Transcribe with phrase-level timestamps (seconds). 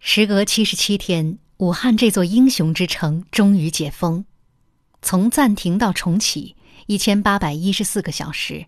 [0.00, 4.24] 时隔七十七天，武汉这座英雄之城终于解封。
[5.02, 6.56] 从暂停到重启，
[6.86, 8.66] 一千八百一十四个小时，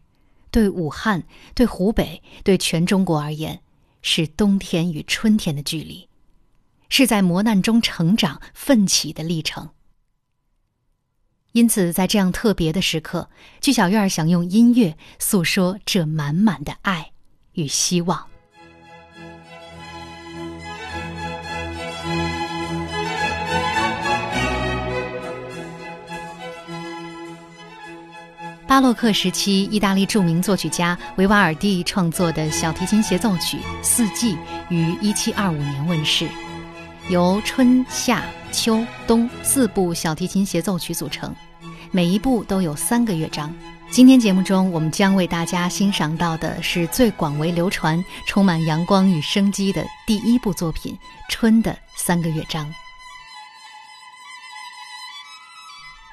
[0.51, 1.22] 对武汉、
[1.54, 3.61] 对湖北、对全中国而言，
[4.03, 6.08] 是冬天与春天的距离，
[6.88, 9.71] 是在磨难中成长、奋起的历程。
[11.53, 17.12] 因此，在这样特别的时刻，剧小院想用音乐诉说这满满的爱
[17.52, 18.30] 与希望。
[28.70, 34.34] 巴洛克时期，意大利著名作曲家维瓦尔第创作的小提琴协奏曲《四季》
[34.69, 36.28] 于1725年问世，
[37.09, 41.34] 由春夏秋冬四部小提琴协奏曲组成，
[41.91, 43.52] 每一部都有三个乐章。
[43.91, 50.95] 今天节目中，我们将为大家欣赏到的是最广为流传、充满阳光与生机的第一部作品
[51.28, 52.64] 《春的三个乐章》。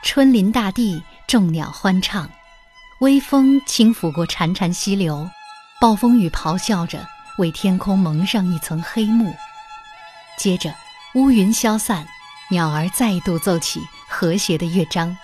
[0.02, 2.28] 春临大地，众鸟欢唱。
[3.00, 5.30] 微风轻拂过潺潺溪流，
[5.80, 9.36] 暴风雨咆哮着，为天空蒙上一层黑幕。
[10.40, 10.74] 接着，
[11.14, 12.08] 乌云消散，
[12.50, 15.16] 鸟儿再度奏起和谐的乐章。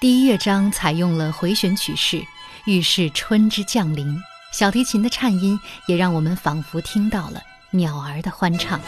[0.00, 2.26] 第一乐章采用了回旋曲式，
[2.64, 4.20] 预示春之降临。
[4.52, 8.80] 小提琴的颤音也让我们仿佛听到了鸟儿的欢唱。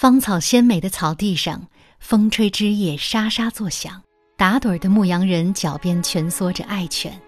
[0.00, 1.66] 芳草鲜美的草地上，
[1.98, 4.00] 风吹枝叶沙沙作响。
[4.36, 7.20] 打盹儿的牧羊人脚边蜷缩着爱犬。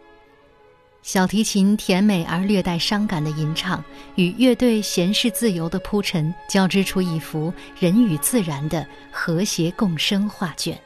[1.02, 3.82] 小提琴甜美而略带伤感的吟唱，
[4.14, 10.80] 与乐队闲适自由的铺陈，交织出一幅人与自然的和谐共生画卷。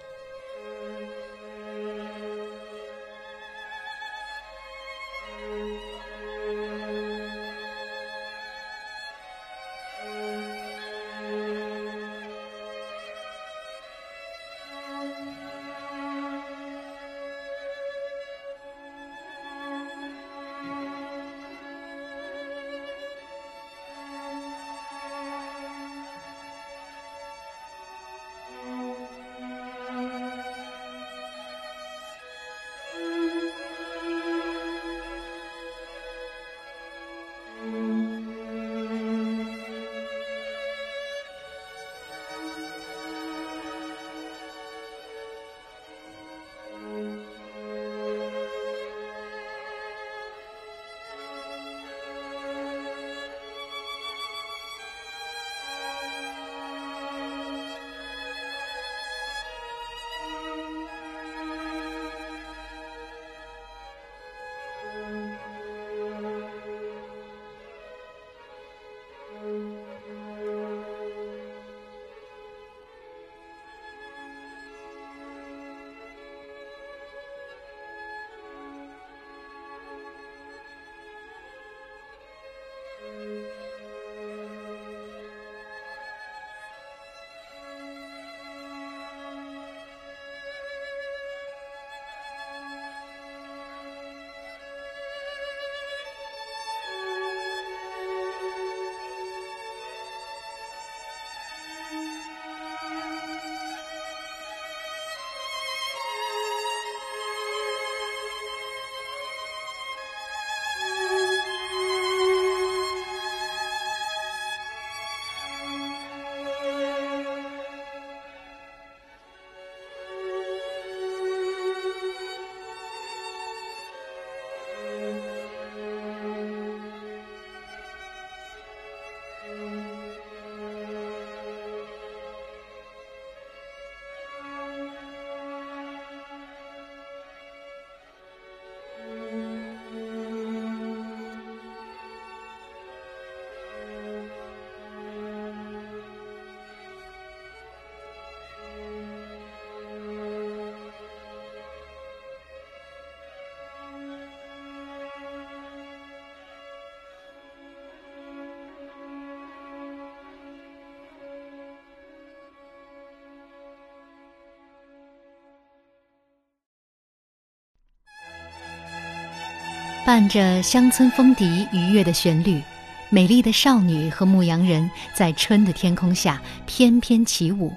[170.04, 172.60] 伴着乡村风笛愉悦的旋律，
[173.08, 177.72] 美丽的少女和牧羊人在春的天空下翩翩起舞。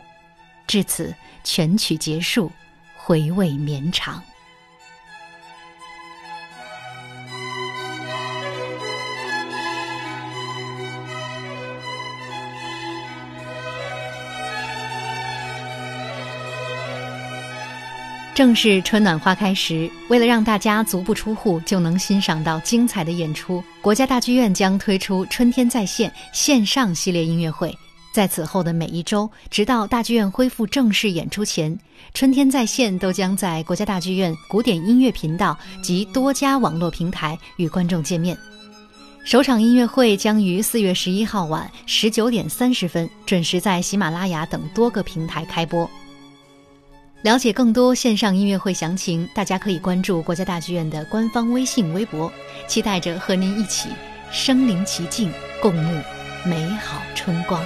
[0.67, 1.15] 至此，
[1.45, 2.51] 全曲结束，
[2.97, 4.21] 回味绵长。
[18.37, 27.75] 正是春暖花开时，为了让大家足不出户就能欣赏到精彩的演出，国家大剧院将推出“春天在线”线上系列音乐会。
[28.11, 31.75] 在此后的每一周，直到大剧院恢复正式演出前
[32.13, 38.37] ，“春天在线”都将在国家大剧院古典音乐频道及多家网络平台与观众见面。
[39.25, 45.89] 首场音乐会将于四月十一号晚十九点三十分准时在喜马拉雅等多个平台开播。
[47.23, 52.31] 了解更多线上音乐会详情，大家可以关注国家大剧院的官方微信、微博。
[52.67, 53.89] 期待着和您一起
[54.31, 55.31] 身临其境，
[55.61, 56.03] 共沐
[56.45, 57.61] 美好春光。